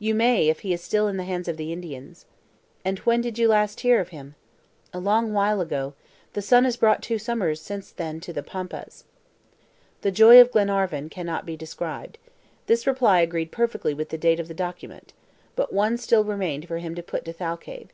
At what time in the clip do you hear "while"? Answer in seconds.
5.32-5.60